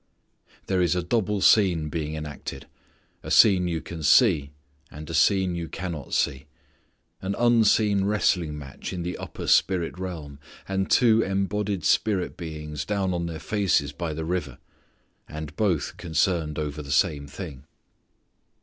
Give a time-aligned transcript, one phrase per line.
[0.65, 2.65] There is a double scene being enacted.
[3.21, 4.49] A scene you can see,
[4.89, 6.47] and a scene you cannot see.
[7.21, 13.13] An unseen wrestling match in the upper spirit realm, and two embodied spirit beings down
[13.13, 14.57] on their faces by the river.
[15.29, 17.65] And both concerned over the same thing.